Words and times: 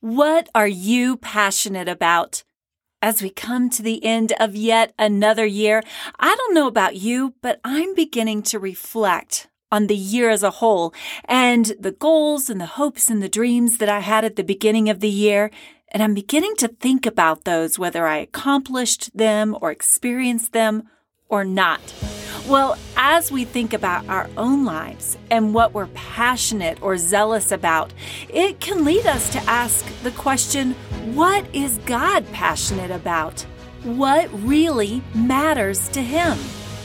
What 0.00 0.48
are 0.54 0.66
you 0.66 1.18
passionate 1.18 1.86
about? 1.86 2.42
As 3.02 3.20
we 3.20 3.28
come 3.28 3.68
to 3.68 3.82
the 3.82 4.02
end 4.02 4.32
of 4.40 4.56
yet 4.56 4.94
another 4.98 5.44
year, 5.44 5.82
I 6.18 6.34
don't 6.34 6.54
know 6.54 6.66
about 6.66 6.96
you, 6.96 7.34
but 7.42 7.60
I'm 7.64 7.94
beginning 7.94 8.42
to 8.44 8.58
reflect 8.58 9.48
on 9.70 9.88
the 9.88 9.96
year 9.96 10.30
as 10.30 10.42
a 10.42 10.52
whole 10.52 10.94
and 11.26 11.74
the 11.78 11.92
goals 11.92 12.48
and 12.48 12.58
the 12.58 12.80
hopes 12.80 13.10
and 13.10 13.22
the 13.22 13.28
dreams 13.28 13.76
that 13.76 13.90
I 13.90 14.00
had 14.00 14.24
at 14.24 14.36
the 14.36 14.42
beginning 14.42 14.88
of 14.88 15.00
the 15.00 15.10
year. 15.10 15.50
And 15.88 16.02
I'm 16.02 16.14
beginning 16.14 16.56
to 16.56 16.68
think 16.68 17.04
about 17.04 17.44
those, 17.44 17.78
whether 17.78 18.06
I 18.06 18.16
accomplished 18.16 19.14
them 19.14 19.54
or 19.60 19.70
experienced 19.70 20.54
them 20.54 20.88
or 21.28 21.44
not. 21.44 22.09
Well, 22.50 22.76
as 22.96 23.30
we 23.30 23.44
think 23.44 23.72
about 23.72 24.08
our 24.08 24.28
own 24.36 24.64
lives 24.64 25.16
and 25.30 25.54
what 25.54 25.72
we're 25.72 25.86
passionate 25.94 26.82
or 26.82 26.96
zealous 26.96 27.52
about, 27.52 27.92
it 28.28 28.58
can 28.58 28.84
lead 28.84 29.06
us 29.06 29.30
to 29.30 29.38
ask 29.48 29.86
the 30.02 30.10
question 30.10 30.72
what 31.14 31.44
is 31.54 31.78
God 31.86 32.26
passionate 32.32 32.90
about? 32.90 33.42
What 33.84 34.28
really 34.42 35.00
matters 35.14 35.88
to 35.90 36.02
Him? 36.02 36.36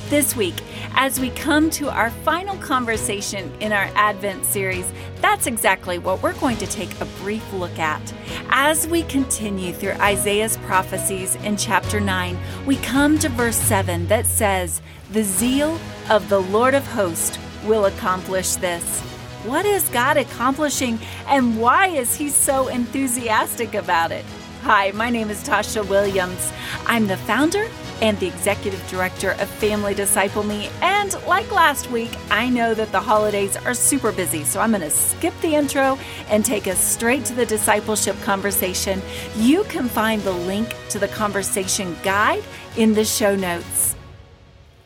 This 0.09 0.35
week, 0.35 0.53
as 0.93 1.19
we 1.19 1.31
come 1.31 1.71
to 1.71 1.89
our 1.89 2.11
final 2.11 2.55
conversation 2.57 3.51
in 3.59 3.73
our 3.73 3.89
Advent 3.95 4.45
series, 4.45 4.85
that's 5.19 5.47
exactly 5.47 5.97
what 5.97 6.21
we're 6.21 6.39
going 6.39 6.57
to 6.57 6.67
take 6.67 7.01
a 7.01 7.05
brief 7.23 7.43
look 7.53 7.79
at. 7.79 8.13
As 8.49 8.87
we 8.87 9.01
continue 9.01 9.73
through 9.73 9.93
Isaiah's 9.93 10.57
prophecies 10.57 11.33
in 11.37 11.57
chapter 11.57 11.99
9, 11.99 12.37
we 12.67 12.75
come 12.77 13.17
to 13.17 13.29
verse 13.29 13.55
7 13.55 14.05
that 14.07 14.27
says, 14.27 14.79
The 15.09 15.23
zeal 15.23 15.79
of 16.11 16.29
the 16.29 16.39
Lord 16.39 16.75
of 16.75 16.85
hosts 16.85 17.39
will 17.65 17.85
accomplish 17.85 18.53
this. 18.57 19.01
What 19.43 19.65
is 19.65 19.89
God 19.89 20.17
accomplishing 20.17 20.99
and 21.25 21.59
why 21.59 21.87
is 21.87 22.15
he 22.15 22.29
so 22.29 22.67
enthusiastic 22.67 23.73
about 23.73 24.11
it? 24.11 24.25
Hi, 24.65 24.89
my 24.95 25.11
name 25.11 25.29
is 25.29 25.43
Tasha 25.43 25.87
Williams. 25.87 26.51
I'm 26.87 27.05
the 27.05 27.17
founder 27.17 27.69
and 28.01 28.17
the 28.17 28.25
executive 28.25 28.83
director 28.89 29.33
of 29.33 29.47
Family 29.47 29.93
Disciple 29.93 30.41
Me. 30.41 30.71
And 30.81 31.13
like 31.27 31.51
last 31.51 31.91
week, 31.91 32.09
I 32.31 32.49
know 32.49 32.73
that 32.73 32.91
the 32.91 32.99
holidays 32.99 33.55
are 33.57 33.75
super 33.75 34.11
busy, 34.11 34.43
so 34.43 34.59
I'm 34.59 34.71
going 34.71 34.81
to 34.81 34.89
skip 34.89 35.39
the 35.41 35.53
intro 35.53 35.99
and 36.29 36.43
take 36.43 36.65
us 36.65 36.79
straight 36.79 37.25
to 37.25 37.35
the 37.35 37.45
discipleship 37.45 38.19
conversation. 38.23 39.03
You 39.35 39.65
can 39.65 39.87
find 39.87 40.19
the 40.23 40.31
link 40.31 40.73
to 40.89 40.97
the 40.97 41.09
conversation 41.09 41.95
guide 42.01 42.43
in 42.75 42.95
the 42.95 43.05
show 43.05 43.35
notes. 43.35 43.95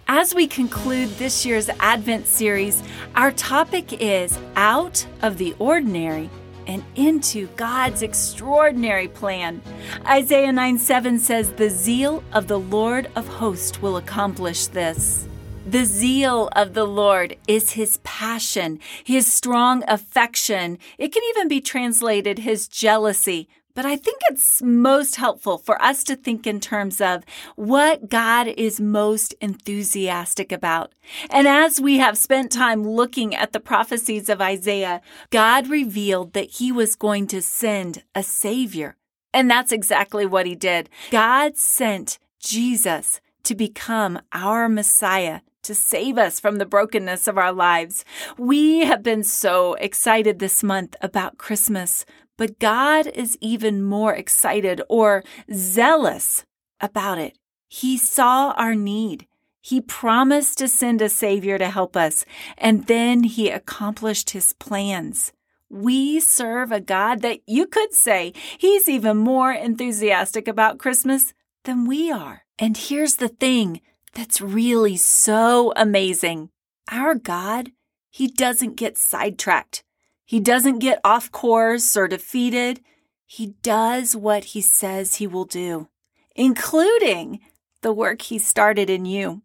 As 0.10 0.36
we 0.36 0.46
conclude 0.46 1.08
this 1.12 1.46
year's 1.46 1.70
Advent 1.80 2.28
series, 2.28 2.84
our 3.16 3.32
topic 3.32 3.94
is 3.94 4.38
Out 4.58 5.06
of 5.22 5.38
the 5.38 5.56
Ordinary 5.58 6.30
and 6.70 6.84
into 6.96 7.48
God's 7.56 8.04
extraordinary 8.04 9.08
plan. 9.08 9.60
Isaiah 10.06 10.52
9 10.52 10.78
7 10.78 11.18
says, 11.18 11.52
The 11.54 11.70
zeal 11.70 12.24
of 12.32 12.48
the 12.48 12.60
Lord 12.60 13.10
of 13.16 13.28
hosts 13.28 13.82
will 13.82 13.98
accomplish 13.98 14.68
this. 14.68 15.29
The 15.70 15.86
zeal 15.86 16.50
of 16.56 16.74
the 16.74 16.86
Lord 16.86 17.38
is 17.48 17.74
his 17.74 17.98
passion, 17.98 18.80
his 19.04 19.32
strong 19.32 19.84
affection. 19.88 20.80
It 20.98 21.14
can 21.14 21.22
even 21.30 21.48
be 21.48 21.62
translated 21.62 22.40
his 22.40 22.68
jealousy. 22.68 23.48
But 23.76 23.86
I 23.86 23.96
think 23.96 24.18
it's 24.32 24.64
most 24.64 25.18
helpful 25.18 25.60
for 25.60 25.80
us 25.80 26.04
to 26.06 26.16
think 26.16 26.48
in 26.48 26.60
terms 26.60 27.00
of 27.00 27.24
what 27.56 28.10
God 28.10 28.48
is 28.48 28.82
most 28.82 29.36
enthusiastic 29.42 30.52
about. 30.52 30.94
And 31.30 31.48
as 31.48 31.80
we 31.80 32.00
have 32.00 32.18
spent 32.18 32.52
time 32.52 32.84
looking 32.84 33.36
at 33.36 33.54
the 33.54 33.60
prophecies 33.60 34.28
of 34.28 34.42
Isaiah, 34.42 35.02
God 35.30 35.68
revealed 35.68 36.34
that 36.34 36.50
he 36.50 36.72
was 36.72 36.96
going 36.96 37.28
to 37.28 37.44
send 37.44 38.02
a 38.16 38.24
savior. 38.24 38.98
And 39.36 39.52
that's 39.52 39.72
exactly 39.72 40.26
what 40.26 40.48
he 40.48 40.56
did. 40.56 40.90
God 41.12 41.58
sent 41.58 42.18
Jesus 42.40 43.22
to 43.44 43.54
become 43.54 44.20
our 44.34 44.68
Messiah 44.68 45.42
to 45.70 45.76
save 45.76 46.18
us 46.18 46.40
from 46.40 46.56
the 46.56 46.66
brokenness 46.66 47.28
of 47.28 47.38
our 47.38 47.54
lives. 47.54 48.04
We 48.40 48.80
have 48.86 49.04
been 49.04 49.24
so 49.24 49.76
excited 49.76 50.40
this 50.40 50.64
month 50.64 50.96
about 51.00 51.38
Christmas, 51.38 52.06
but 52.38 52.58
God 52.58 53.06
is 53.06 53.38
even 53.40 53.84
more 53.84 54.16
excited 54.16 54.82
or 54.90 55.24
zealous 55.54 56.44
about 56.82 57.20
it. 57.20 57.38
He 57.68 57.98
saw 57.98 58.54
our 58.54 58.74
need. 58.74 59.28
He 59.62 59.80
promised 59.80 60.58
to 60.58 60.68
send 60.68 61.04
a 61.04 61.08
Savior 61.10 61.60
to 61.60 61.70
help 61.70 61.96
us, 61.96 62.26
and 62.58 62.88
then 62.88 63.24
He 63.24 63.52
accomplished 63.52 64.32
His 64.32 64.54
plans. 64.54 65.34
We 65.70 66.20
serve 66.20 66.72
a 66.72 66.80
God 66.80 67.22
that 67.22 67.42
you 67.46 67.68
could 67.68 67.94
say 67.94 68.34
He's 68.58 68.90
even 68.90 69.18
more 69.18 69.52
enthusiastic 69.52 70.48
about 70.48 70.80
Christmas 70.80 71.36
than 71.64 71.86
we 71.86 72.12
are. 72.12 72.46
And 72.58 72.76
here's 72.76 73.18
the 73.18 73.28
thing 73.28 73.82
that's 74.14 74.42
really 74.42 74.98
so 74.98 75.74
amazing 75.76 76.50
our 76.92 77.16
God, 77.16 77.72
He 78.10 78.28
doesn't 78.28 78.76
get 78.76 78.98
sidetracked. 78.98 79.84
He 80.26 80.40
doesn't 80.40 80.80
get 80.80 81.00
off 81.04 81.32
course 81.32 81.98
or 81.98 82.08
defeated. 82.08 82.82
He 83.26 83.56
does 83.62 84.16
what 84.16 84.44
he 84.46 84.62
says 84.62 85.16
he 85.16 85.28
will 85.28 85.46
do, 85.46 85.88
including 86.36 87.40
the 87.82 87.94
work 87.94 88.24
he 88.24 88.38
started 88.38 88.90
in 88.90 89.06
you. 89.06 89.42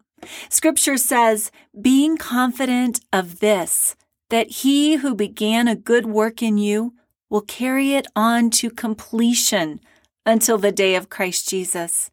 Scripture 0.49 0.97
says, 0.97 1.51
being 1.81 2.17
confident 2.17 3.01
of 3.13 3.41
this, 3.41 3.95
that 4.31 4.51
he 4.51 4.97
who 4.97 5.15
began 5.15 5.69
a 5.69 5.77
good 5.77 6.07
work 6.07 6.43
in 6.43 6.57
you 6.59 6.95
will 7.29 7.43
carry 7.43 7.93
it 7.93 8.07
on 8.17 8.51
to 8.51 8.71
completion 8.71 9.81
until 10.27 10.57
the 10.59 10.73
day 10.73 10.95
of 10.95 11.11
Christ 11.11 11.49
Jesus. 11.49 12.11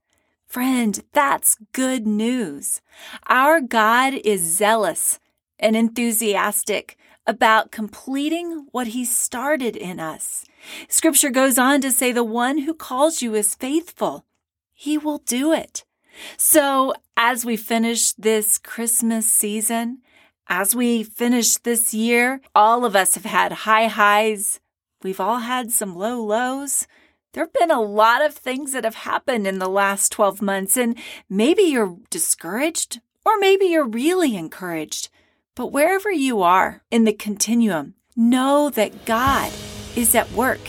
Friend, 0.51 1.01
that's 1.13 1.55
good 1.71 2.05
news. 2.05 2.81
Our 3.27 3.61
God 3.61 4.15
is 4.15 4.41
zealous 4.41 5.17
and 5.57 5.77
enthusiastic 5.77 6.97
about 7.25 7.71
completing 7.71 8.67
what 8.73 8.87
he 8.87 9.05
started 9.05 9.77
in 9.77 9.97
us. 9.97 10.43
Scripture 10.89 11.29
goes 11.29 11.57
on 11.57 11.79
to 11.79 11.89
say, 11.89 12.11
the 12.11 12.25
one 12.25 12.57
who 12.57 12.73
calls 12.73 13.21
you 13.21 13.33
is 13.33 13.55
faithful. 13.55 14.25
He 14.73 14.97
will 14.97 15.19
do 15.19 15.53
it. 15.53 15.85
So 16.35 16.95
as 17.15 17.45
we 17.45 17.55
finish 17.55 18.11
this 18.11 18.57
Christmas 18.57 19.31
season, 19.31 19.99
as 20.49 20.75
we 20.75 21.01
finish 21.01 21.55
this 21.55 21.93
year, 21.93 22.41
all 22.53 22.83
of 22.83 22.93
us 22.93 23.15
have 23.15 23.23
had 23.23 23.53
high 23.53 23.87
highs. 23.87 24.59
We've 25.01 25.21
all 25.21 25.39
had 25.39 25.71
some 25.71 25.95
low 25.95 26.21
lows. 26.21 26.87
There 27.33 27.45
have 27.45 27.53
been 27.53 27.71
a 27.71 27.81
lot 27.81 28.21
of 28.21 28.33
things 28.33 28.73
that 28.73 28.83
have 28.83 28.95
happened 28.95 29.47
in 29.47 29.59
the 29.59 29.69
last 29.69 30.11
12 30.11 30.41
months, 30.41 30.75
and 30.75 30.97
maybe 31.29 31.61
you're 31.61 31.97
discouraged, 32.09 32.99
or 33.25 33.37
maybe 33.39 33.67
you're 33.67 33.87
really 33.87 34.35
encouraged. 34.35 35.07
But 35.55 35.71
wherever 35.71 36.11
you 36.11 36.41
are 36.41 36.83
in 36.91 37.05
the 37.05 37.13
continuum, 37.13 37.93
know 38.17 38.69
that 38.71 39.05
God 39.05 39.49
is 39.95 40.13
at 40.13 40.29
work. 40.33 40.59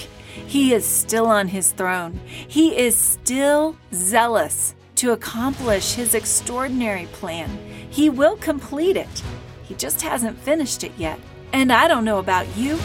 He 0.47 0.73
is 0.73 0.87
still 0.87 1.27
on 1.27 1.49
his 1.49 1.73
throne. 1.73 2.21
He 2.29 2.77
is 2.77 2.97
still 2.97 3.77
zealous 3.93 4.77
to 4.97 5.11
accomplish 5.11 5.95
his 5.95 6.15
extraordinary 6.15 7.07
plan. 7.07 7.59
He 7.91 8.09
will 8.09 8.37
complete 8.37 8.97
it. 8.97 9.23
He 9.65 9.75
just 9.75 10.01
hasn't 10.03 10.39
finished 10.39 10.85
it 10.85 10.93
yet. 10.97 11.19
And 11.53 11.73
I 11.73 11.89
don't 11.89 12.05
know 12.05 12.21
about 12.21 12.57
you, 12.57 12.79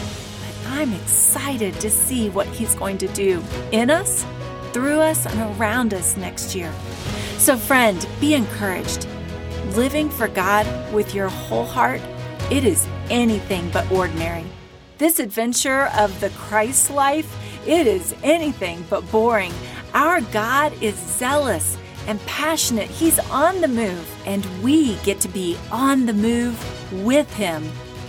I'm 0.68 0.92
excited 0.92 1.74
to 1.80 1.90
see 1.90 2.30
what 2.30 2.46
he's 2.46 2.74
going 2.74 2.98
to 2.98 3.08
do 3.08 3.42
in 3.72 3.90
us, 3.90 4.24
through 4.72 5.00
us, 5.00 5.26
and 5.26 5.58
around 5.58 5.94
us 5.94 6.16
next 6.16 6.54
year. 6.54 6.72
So, 7.38 7.56
friend, 7.56 8.06
be 8.20 8.34
encouraged 8.34 9.06
living 9.76 10.08
for 10.10 10.28
God 10.28 10.66
with 10.92 11.14
your 11.14 11.28
whole 11.28 11.64
heart, 11.64 12.00
it 12.50 12.64
is 12.64 12.86
anything 13.10 13.68
but 13.70 13.90
ordinary. 13.90 14.44
This 14.98 15.20
adventure 15.20 15.90
of 15.96 16.18
the 16.20 16.30
Christ 16.30 16.90
life, 16.90 17.36
it 17.66 17.86
is 17.86 18.14
anything 18.22 18.84
but 18.88 19.08
boring. 19.10 19.52
Our 19.94 20.20
God 20.20 20.72
is 20.82 20.96
zealous 20.96 21.76
and 22.06 22.20
passionate. 22.26 22.88
He's 22.88 23.18
on 23.30 23.60
the 23.60 23.68
move, 23.68 24.08
and 24.26 24.44
we 24.62 24.96
get 24.96 25.20
to 25.20 25.28
be 25.28 25.56
on 25.70 26.06
the 26.06 26.14
move 26.14 26.56
with 27.04 27.32
Him. 27.34 27.64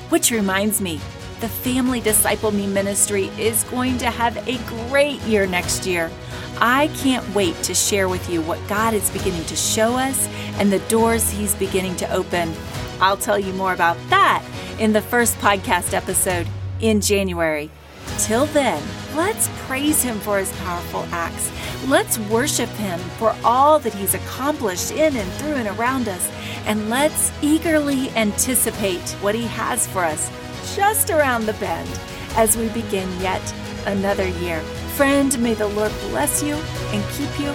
Which 0.10 0.32
reminds 0.32 0.82
me, 0.82 1.00
the 1.40 1.50
Family 1.50 2.02
Disciple 2.02 2.52
Me 2.52 2.68
ministry 2.68 3.26
is 3.38 3.64
going 3.66 3.98
to 4.00 4.10
have 4.10 4.36
a 4.48 4.58
great 4.90 5.22
year 5.22 5.48
next 5.48 5.86
year. 5.86 6.12
I 6.60 6.88
can't 6.98 7.28
wait 7.34 7.56
to 7.64 7.74
share 7.74 8.10
with 8.10 8.30
you 8.30 8.42
what 8.42 8.60
God 8.68 8.94
is 8.94 9.10
beginning 9.12 9.46
to 9.46 9.56
show 9.56 9.96
us 9.96 10.28
and 10.60 10.72
the 10.72 10.80
doors 10.90 11.30
He's 11.30 11.56
beginning 11.56 11.96
to 11.98 12.12
open. 12.12 12.54
I'll 13.00 13.16
tell 13.16 13.40
you 13.40 13.54
more 13.54 13.74
about 13.74 13.98
that 14.10 14.44
in 14.80 14.92
the 14.92 15.02
first 15.02 15.38
podcast 15.38 15.94
episode 15.94 16.46
in 16.82 17.00
January. 17.00 17.72
Till 18.18 18.46
then, 18.48 18.84
let's 19.16 19.50
praise 19.60 20.04
Him 20.04 20.20
for 20.20 20.40
His 20.40 20.52
powerful 20.58 21.06
acts. 21.12 21.50
Let's 21.88 22.20
worship 22.20 22.70
Him 22.72 23.00
for 23.18 23.34
all 23.46 23.80
that 23.80 23.94
He's 23.94 24.14
accomplished 24.14 24.92
in 24.92 25.16
and 25.16 25.32
through 25.34 25.56
and 25.56 25.70
around 25.80 26.10
us. 26.10 26.30
And 26.66 26.90
let's 26.90 27.32
eagerly 27.42 28.10
anticipate 28.10 29.10
what 29.22 29.36
He 29.36 29.44
has 29.44 29.88
for 29.88 30.04
us 30.04 30.30
just 30.76 31.10
around 31.10 31.46
the 31.46 31.54
bend 31.54 32.00
as 32.36 32.58
we 32.58 32.70
begin 32.70 33.10
yet 33.22 33.54
another 33.86 34.28
year 34.28 34.62
Friend, 35.00 35.40
may 35.40 35.54
the 35.54 35.70
Lord 35.70 35.94
bless 36.10 36.44
you 36.44 36.56
and 36.56 37.02
keep 37.14 37.40
you. 37.40 37.54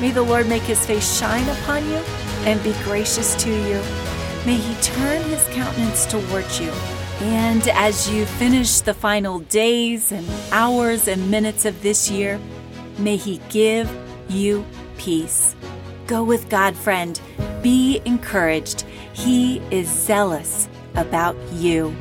May 0.00 0.12
the 0.12 0.22
Lord 0.22 0.48
make 0.48 0.62
his 0.62 0.86
face 0.86 1.18
shine 1.18 1.46
upon 1.46 1.84
you 1.90 1.98
and 2.46 2.62
be 2.62 2.72
gracious 2.84 3.34
to 3.44 3.50
you. 3.50 3.82
May 4.46 4.56
he 4.56 4.74
turn 4.80 5.20
his 5.24 5.44
countenance 5.48 6.06
towards 6.06 6.58
you. 6.58 6.70
And 7.20 7.68
as 7.68 8.08
you 8.08 8.24
finish 8.24 8.80
the 8.80 8.94
final 8.94 9.40
days 9.40 10.10
and 10.10 10.26
hours 10.52 11.06
and 11.06 11.30
minutes 11.30 11.66
of 11.66 11.82
this 11.82 12.10
year, 12.10 12.40
may 12.96 13.18
he 13.18 13.42
give 13.50 13.94
you 14.30 14.64
peace. 14.96 15.54
Go 16.06 16.24
with 16.24 16.48
God, 16.48 16.74
friend. 16.74 17.20
Be 17.60 18.00
encouraged. 18.06 18.86
He 19.12 19.58
is 19.70 19.86
zealous 19.86 20.66
about 20.94 21.36
you. 21.52 21.94